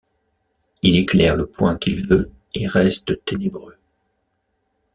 Il 0.81 0.97
éclaire 0.97 1.35
le 1.35 1.45
point 1.45 1.77
qu’il 1.77 2.03
veut, 2.07 2.31
et 2.55 2.67
reste 2.67 3.23
ténébreux. 3.23 3.77